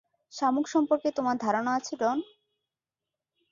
[0.33, 2.17] শামুক সম্পর্কে তোমার ধারণা আছে, ডন?